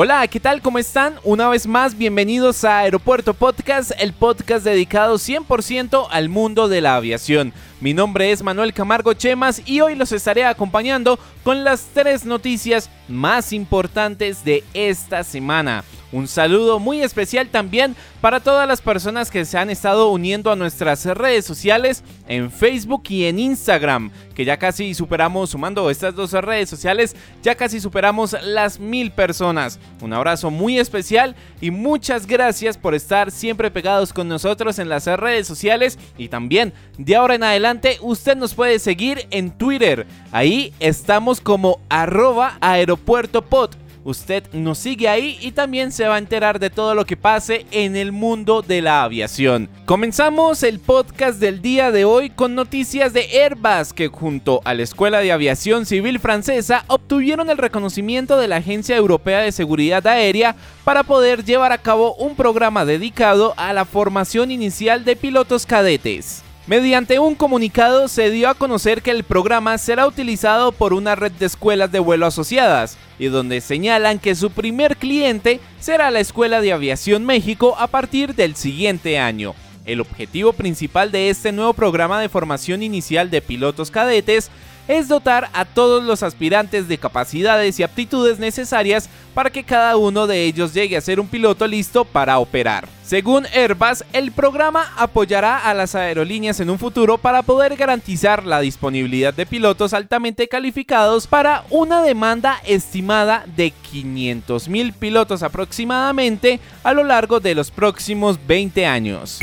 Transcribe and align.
Hola, 0.00 0.28
¿qué 0.28 0.38
tal? 0.38 0.62
¿Cómo 0.62 0.78
están? 0.78 1.16
Una 1.24 1.48
vez 1.48 1.66
más, 1.66 1.98
bienvenidos 1.98 2.62
a 2.62 2.78
Aeropuerto 2.78 3.34
Podcast, 3.34 3.90
el 3.98 4.12
podcast 4.12 4.64
dedicado 4.64 5.16
100% 5.16 6.06
al 6.08 6.28
mundo 6.28 6.68
de 6.68 6.80
la 6.80 6.94
aviación. 6.94 7.52
Mi 7.80 7.94
nombre 7.94 8.30
es 8.30 8.44
Manuel 8.44 8.72
Camargo 8.72 9.12
Chemas 9.14 9.60
y 9.66 9.80
hoy 9.80 9.96
los 9.96 10.12
estaré 10.12 10.44
acompañando 10.44 11.18
con 11.42 11.64
las 11.64 11.88
tres 11.94 12.24
noticias 12.24 12.88
más 13.08 13.52
importantes 13.52 14.44
de 14.44 14.62
esta 14.72 15.24
semana. 15.24 15.82
Un 16.10 16.26
saludo 16.26 16.78
muy 16.78 17.02
especial 17.02 17.48
también 17.48 17.94
para 18.22 18.40
todas 18.40 18.66
las 18.66 18.80
personas 18.80 19.30
que 19.30 19.44
se 19.44 19.58
han 19.58 19.68
estado 19.68 20.10
uniendo 20.10 20.50
a 20.50 20.56
nuestras 20.56 21.04
redes 21.04 21.44
sociales 21.44 22.02
en 22.26 22.50
Facebook 22.50 23.02
y 23.10 23.26
en 23.26 23.38
Instagram, 23.38 24.10
que 24.34 24.46
ya 24.46 24.56
casi 24.56 24.94
superamos, 24.94 25.50
sumando 25.50 25.90
estas 25.90 26.14
dos 26.14 26.32
redes 26.32 26.70
sociales, 26.70 27.14
ya 27.42 27.54
casi 27.54 27.78
superamos 27.78 28.34
las 28.42 28.80
mil 28.80 29.10
personas. 29.10 29.78
Un 30.00 30.14
abrazo 30.14 30.50
muy 30.50 30.78
especial 30.78 31.36
y 31.60 31.70
muchas 31.70 32.26
gracias 32.26 32.78
por 32.78 32.94
estar 32.94 33.30
siempre 33.30 33.70
pegados 33.70 34.14
con 34.14 34.28
nosotros 34.28 34.78
en 34.78 34.88
las 34.88 35.06
redes 35.06 35.46
sociales 35.46 35.98
y 36.16 36.28
también 36.28 36.72
de 36.96 37.16
ahora 37.16 37.34
en 37.34 37.44
adelante 37.44 37.98
usted 38.00 38.36
nos 38.36 38.54
puede 38.54 38.78
seguir 38.78 39.26
en 39.30 39.50
Twitter. 39.50 40.06
Ahí 40.32 40.72
estamos 40.80 41.42
como 41.42 41.80
arroba 41.90 42.56
aeropuertopod. 42.62 43.87
Usted 44.08 44.42
nos 44.54 44.78
sigue 44.78 45.06
ahí 45.06 45.36
y 45.42 45.52
también 45.52 45.92
se 45.92 46.08
va 46.08 46.14
a 46.14 46.18
enterar 46.18 46.58
de 46.58 46.70
todo 46.70 46.94
lo 46.94 47.04
que 47.04 47.18
pase 47.18 47.66
en 47.70 47.94
el 47.94 48.10
mundo 48.10 48.62
de 48.62 48.80
la 48.80 49.02
aviación. 49.02 49.68
Comenzamos 49.84 50.62
el 50.62 50.78
podcast 50.80 51.38
del 51.38 51.60
día 51.60 51.90
de 51.90 52.06
hoy 52.06 52.30
con 52.30 52.54
noticias 52.54 53.12
de 53.12 53.26
Airbus 53.42 53.92
que 53.92 54.08
junto 54.08 54.62
a 54.64 54.72
la 54.72 54.82
Escuela 54.82 55.18
de 55.18 55.30
Aviación 55.30 55.84
Civil 55.84 56.20
Francesa 56.20 56.86
obtuvieron 56.86 57.50
el 57.50 57.58
reconocimiento 57.58 58.38
de 58.38 58.48
la 58.48 58.56
Agencia 58.56 58.96
Europea 58.96 59.40
de 59.40 59.52
Seguridad 59.52 60.06
Aérea 60.06 60.56
para 60.84 61.02
poder 61.02 61.44
llevar 61.44 61.72
a 61.72 61.76
cabo 61.76 62.14
un 62.14 62.34
programa 62.34 62.86
dedicado 62.86 63.52
a 63.58 63.74
la 63.74 63.84
formación 63.84 64.50
inicial 64.50 65.04
de 65.04 65.16
pilotos 65.16 65.66
cadetes. 65.66 66.42
Mediante 66.68 67.18
un 67.18 67.34
comunicado 67.34 68.08
se 68.08 68.30
dio 68.30 68.50
a 68.50 68.54
conocer 68.54 69.00
que 69.00 69.10
el 69.10 69.24
programa 69.24 69.78
será 69.78 70.06
utilizado 70.06 70.70
por 70.70 70.92
una 70.92 71.14
red 71.14 71.32
de 71.32 71.46
escuelas 71.46 71.90
de 71.90 71.98
vuelo 71.98 72.26
asociadas, 72.26 72.98
y 73.18 73.28
donde 73.28 73.62
señalan 73.62 74.18
que 74.18 74.34
su 74.34 74.50
primer 74.50 74.98
cliente 74.98 75.60
será 75.80 76.10
la 76.10 76.20
Escuela 76.20 76.60
de 76.60 76.74
Aviación 76.74 77.24
México 77.24 77.74
a 77.78 77.86
partir 77.86 78.34
del 78.34 78.54
siguiente 78.54 79.18
año. 79.18 79.54
El 79.86 80.02
objetivo 80.02 80.52
principal 80.52 81.10
de 81.10 81.30
este 81.30 81.52
nuevo 81.52 81.72
programa 81.72 82.20
de 82.20 82.28
formación 82.28 82.82
inicial 82.82 83.30
de 83.30 83.40
pilotos 83.40 83.90
cadetes 83.90 84.50
es 84.88 85.06
dotar 85.06 85.50
a 85.52 85.64
todos 85.64 86.02
los 86.02 86.22
aspirantes 86.22 86.88
de 86.88 86.98
capacidades 86.98 87.78
y 87.78 87.82
aptitudes 87.82 88.38
necesarias 88.38 89.08
para 89.34 89.50
que 89.50 89.62
cada 89.62 89.96
uno 89.96 90.26
de 90.26 90.44
ellos 90.44 90.74
llegue 90.74 90.96
a 90.96 91.00
ser 91.00 91.20
un 91.20 91.28
piloto 91.28 91.66
listo 91.66 92.04
para 92.04 92.38
operar. 92.38 92.88
Según 93.04 93.46
Airbus, 93.54 94.04
el 94.12 94.32
programa 94.32 94.92
apoyará 94.96 95.58
a 95.58 95.72
las 95.72 95.94
aerolíneas 95.94 96.60
en 96.60 96.68
un 96.68 96.78
futuro 96.78 97.16
para 97.16 97.42
poder 97.42 97.76
garantizar 97.76 98.44
la 98.44 98.60
disponibilidad 98.60 99.32
de 99.32 99.46
pilotos 99.46 99.94
altamente 99.94 100.48
calificados 100.48 101.26
para 101.26 101.64
una 101.70 102.02
demanda 102.02 102.60
estimada 102.66 103.44
de 103.56 103.72
500.000 103.92 104.92
pilotos 104.92 105.42
aproximadamente 105.42 106.60
a 106.82 106.92
lo 106.92 107.04
largo 107.04 107.40
de 107.40 107.54
los 107.54 107.70
próximos 107.70 108.38
20 108.46 108.86
años. 108.86 109.38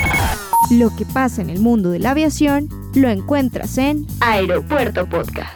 Lo 0.72 0.96
que 0.96 1.06
pasa 1.06 1.42
en 1.42 1.50
el 1.50 1.60
mundo 1.60 1.90
de 1.90 2.00
la 2.00 2.12
aviación 2.12 2.70
lo 2.96 3.10
encuentras 3.10 3.78
en 3.78 4.08
Aeropuerto 4.22 5.06
Podcast. 5.08 5.52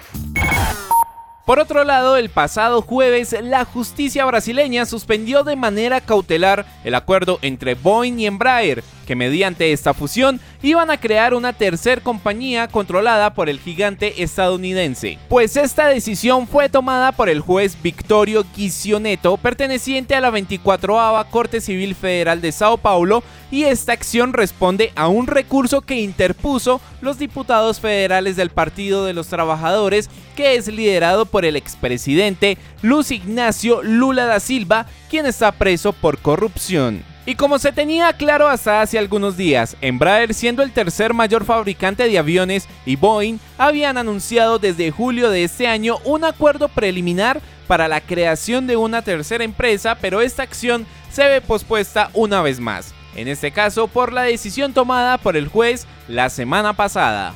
Por 1.45 1.59
otro 1.59 1.83
lado, 1.83 2.17
el 2.17 2.29
pasado 2.29 2.81
jueves, 2.81 3.35
la 3.41 3.65
justicia 3.65 4.25
brasileña 4.25 4.85
suspendió 4.85 5.43
de 5.43 5.55
manera 5.55 6.01
cautelar 6.01 6.65
el 6.83 6.93
acuerdo 6.93 7.39
entre 7.41 7.73
Boeing 7.73 8.19
y 8.19 8.27
Embraer, 8.27 8.83
que 9.09 9.15
mediante 9.15 9.73
esta 9.73 9.95
fusión 9.95 10.39
iban 10.61 10.91
a 10.91 10.99
crear 10.99 11.33
una 11.33 11.51
tercer 11.51 12.03
compañía 12.03 12.67
controlada 12.67 13.33
por 13.33 13.49
el 13.49 13.59
gigante 13.59 14.21
estadounidense. 14.21 15.17
Pues 15.29 15.57
esta 15.57 15.87
decisión 15.87 16.47
fue 16.47 16.69
tomada 16.69 17.11
por 17.11 17.27
el 17.27 17.39
juez 17.39 17.75
Victorio 17.81 18.45
Quisioneto, 18.53 19.37
perteneciente 19.37 20.13
a 20.13 20.21
la 20.21 20.29
24 20.29 21.25
Corte 21.31 21.59
Civil 21.59 21.95
Federal 21.95 22.39
de 22.39 22.51
Sao 22.51 22.77
Paulo, 22.77 23.23
y 23.49 23.63
esta 23.63 23.93
acción 23.93 24.31
responde 24.31 24.91
a 24.95 25.07
un 25.07 25.25
recurso 25.25 25.81
que 25.81 25.99
interpuso 25.99 26.79
los 27.01 27.17
diputados 27.17 27.79
federales 27.79 28.35
del 28.35 28.51
Partido 28.51 29.05
de 29.05 29.13
los 29.13 29.25
Trabajadores, 29.25 30.07
que 30.35 30.53
es 30.53 30.67
liderado 30.67 31.25
por 31.25 31.45
el 31.45 31.55
expresidente 31.55 32.59
Luis 32.83 33.09
Ignacio 33.09 33.81
Lula 33.81 34.27
da 34.27 34.39
Silva, 34.39 34.85
quien 35.09 35.25
está 35.25 35.51
preso 35.51 35.93
por 35.93 36.19
corrupción. 36.19 37.03
Y 37.25 37.35
como 37.35 37.59
se 37.59 37.71
tenía 37.71 38.11
claro 38.13 38.47
hasta 38.47 38.81
hace 38.81 38.97
algunos 38.97 39.37
días, 39.37 39.75
Embraer 39.81 40.33
siendo 40.33 40.63
el 40.63 40.71
tercer 40.71 41.13
mayor 41.13 41.45
fabricante 41.45 42.07
de 42.07 42.17
aviones 42.17 42.67
y 42.85 42.95
Boeing 42.95 43.37
habían 43.57 43.97
anunciado 43.97 44.57
desde 44.57 44.91
julio 44.91 45.29
de 45.29 45.43
este 45.43 45.67
año 45.67 45.97
un 46.05 46.23
acuerdo 46.23 46.69
preliminar 46.69 47.41
para 47.67 47.87
la 47.87 48.01
creación 48.01 48.65
de 48.65 48.77
una 48.77 49.03
tercera 49.03 49.43
empresa, 49.43 49.95
pero 50.01 50.21
esta 50.21 50.43
acción 50.43 50.87
se 51.11 51.27
ve 51.27 51.41
pospuesta 51.41 52.09
una 52.13 52.41
vez 52.41 52.59
más. 52.59 52.95
En 53.15 53.27
este 53.27 53.51
caso 53.51 53.87
por 53.87 54.13
la 54.13 54.23
decisión 54.23 54.73
tomada 54.73 55.17
por 55.17 55.35
el 55.35 55.47
juez 55.47 55.85
la 56.07 56.29
semana 56.29 56.73
pasada. 56.73 57.33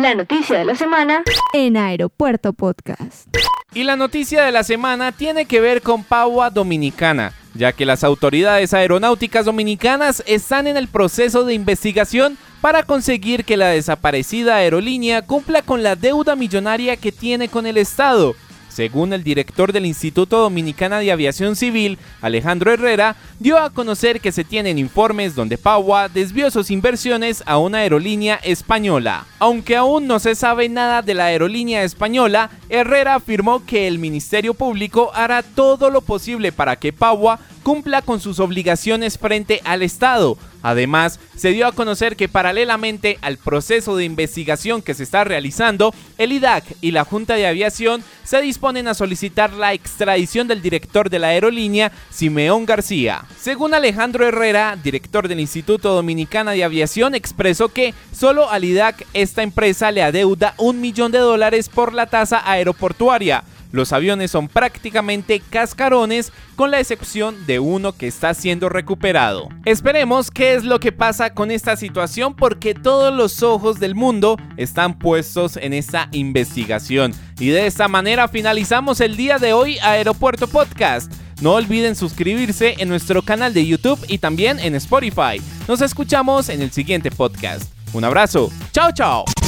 La 0.00 0.14
noticia 0.14 0.58
de 0.58 0.64
la 0.64 0.74
semana 0.74 1.22
en 1.52 1.76
Aeropuerto 1.76 2.54
Podcast. 2.54 3.28
Y 3.74 3.84
la 3.84 3.96
noticia 3.96 4.42
de 4.42 4.52
la 4.52 4.64
semana 4.64 5.12
tiene 5.12 5.44
que 5.44 5.60
ver 5.60 5.82
con 5.82 6.02
Paua 6.02 6.50
Dominicana 6.50 7.32
ya 7.54 7.72
que 7.72 7.86
las 7.86 8.04
autoridades 8.04 8.74
aeronáuticas 8.74 9.44
dominicanas 9.44 10.22
están 10.26 10.66
en 10.66 10.76
el 10.76 10.88
proceso 10.88 11.44
de 11.44 11.54
investigación 11.54 12.38
para 12.60 12.84
conseguir 12.84 13.44
que 13.44 13.56
la 13.56 13.68
desaparecida 13.68 14.56
aerolínea 14.56 15.22
cumpla 15.22 15.62
con 15.62 15.82
la 15.82 15.96
deuda 15.96 16.36
millonaria 16.36 16.96
que 16.96 17.12
tiene 17.12 17.48
con 17.48 17.66
el 17.66 17.76
Estado 17.76 18.34
según 18.72 19.12
el 19.12 19.22
director 19.22 19.72
del 19.72 19.86
Instituto 19.86 20.38
Dominicana 20.38 20.98
de 20.98 21.12
Aviación 21.12 21.56
Civil, 21.56 21.98
Alejandro 22.20 22.72
Herrera, 22.72 23.16
dio 23.38 23.58
a 23.58 23.70
conocer 23.70 24.20
que 24.20 24.32
se 24.32 24.44
tienen 24.44 24.78
informes 24.78 25.34
donde 25.34 25.58
Paua 25.58 26.08
desvió 26.08 26.50
sus 26.50 26.70
inversiones 26.70 27.42
a 27.46 27.58
una 27.58 27.78
aerolínea 27.78 28.36
española. 28.36 29.26
Aunque 29.38 29.76
aún 29.76 30.06
no 30.06 30.18
se 30.18 30.34
sabe 30.34 30.68
nada 30.68 31.02
de 31.02 31.14
la 31.14 31.26
aerolínea 31.26 31.82
española, 31.84 32.50
Herrera 32.70 33.16
afirmó 33.16 33.64
que 33.66 33.86
el 33.86 33.98
Ministerio 33.98 34.54
Público 34.54 35.10
hará 35.14 35.42
todo 35.42 35.90
lo 35.90 36.00
posible 36.00 36.50
para 36.50 36.76
que 36.76 36.92
Paua 36.92 37.38
cumpla 37.62 38.02
con 38.02 38.20
sus 38.20 38.40
obligaciones 38.40 39.18
frente 39.18 39.60
al 39.64 39.82
Estado. 39.82 40.36
Además, 40.62 41.18
se 41.36 41.50
dio 41.50 41.66
a 41.66 41.72
conocer 41.72 42.14
que 42.14 42.28
paralelamente 42.28 43.18
al 43.20 43.36
proceso 43.36 43.96
de 43.96 44.04
investigación 44.04 44.80
que 44.80 44.94
se 44.94 45.02
está 45.02 45.24
realizando, 45.24 45.92
el 46.18 46.32
IDAC 46.32 46.64
y 46.80 46.92
la 46.92 47.04
Junta 47.04 47.34
de 47.34 47.46
Aviación 47.46 48.04
se 48.22 48.40
disponen 48.40 48.86
a 48.86 48.94
solicitar 48.94 49.52
la 49.52 49.72
extradición 49.72 50.46
del 50.46 50.62
director 50.62 51.10
de 51.10 51.18
la 51.18 51.28
aerolínea, 51.28 51.90
Simeón 52.10 52.64
García. 52.64 53.24
Según 53.40 53.74
Alejandro 53.74 54.26
Herrera, 54.26 54.78
director 54.80 55.26
del 55.26 55.40
Instituto 55.40 55.94
Dominicana 55.94 56.52
de 56.52 56.62
Aviación, 56.62 57.14
expresó 57.16 57.68
que 57.68 57.92
solo 58.12 58.48
al 58.48 58.64
IDAC 58.64 59.04
esta 59.14 59.42
empresa 59.42 59.90
le 59.90 60.02
adeuda 60.02 60.54
un 60.58 60.80
millón 60.80 61.10
de 61.10 61.18
dólares 61.18 61.68
por 61.68 61.92
la 61.92 62.06
tasa 62.06 62.40
aeroportuaria 62.44 63.42
los 63.72 63.92
aviones 63.92 64.30
son 64.30 64.48
prácticamente 64.48 65.40
cascarones 65.50 66.32
con 66.54 66.70
la 66.70 66.78
excepción 66.78 67.46
de 67.46 67.58
uno 67.58 67.92
que 67.92 68.06
está 68.06 68.34
siendo 68.34 68.68
recuperado. 68.68 69.48
Esperemos 69.64 70.30
qué 70.30 70.54
es 70.54 70.64
lo 70.64 70.78
que 70.78 70.92
pasa 70.92 71.34
con 71.34 71.50
esta 71.50 71.76
situación 71.76 72.34
porque 72.36 72.74
todos 72.74 73.12
los 73.12 73.42
ojos 73.42 73.80
del 73.80 73.94
mundo 73.94 74.36
están 74.56 74.98
puestos 74.98 75.56
en 75.56 75.72
esta 75.72 76.08
investigación. 76.12 77.12
Y 77.40 77.48
de 77.48 77.66
esta 77.66 77.88
manera 77.88 78.28
finalizamos 78.28 79.00
el 79.00 79.16
día 79.16 79.38
de 79.38 79.52
hoy 79.52 79.78
Aeropuerto 79.78 80.46
Podcast. 80.46 81.12
No 81.40 81.54
olviden 81.54 81.96
suscribirse 81.96 82.76
en 82.78 82.88
nuestro 82.88 83.22
canal 83.22 83.52
de 83.52 83.66
YouTube 83.66 83.98
y 84.06 84.18
también 84.18 84.60
en 84.60 84.76
Spotify. 84.76 85.42
Nos 85.66 85.80
escuchamos 85.80 86.48
en 86.48 86.62
el 86.62 86.70
siguiente 86.70 87.10
podcast. 87.10 87.72
Un 87.92 88.04
abrazo. 88.04 88.50
Chao, 88.72 88.92
chao. 88.92 89.41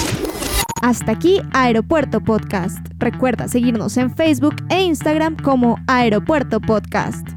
Hasta 0.82 1.12
aquí 1.12 1.40
Aeropuerto 1.52 2.20
Podcast. 2.20 2.78
Recuerda 2.98 3.48
seguirnos 3.48 3.96
en 3.96 4.14
Facebook 4.14 4.56
e 4.68 4.82
Instagram 4.82 5.36
como 5.42 5.78
Aeropuerto 5.86 6.60
Podcast. 6.60 7.33